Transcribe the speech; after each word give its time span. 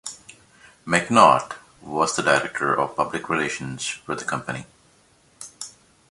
McNaught 0.83 1.53
was 1.79 2.15
the 2.15 2.23
director 2.23 2.73
of 2.75 2.95
public 2.95 3.29
relations 3.29 3.87
for 3.87 4.15
the 4.15 4.25
company. 4.25 4.65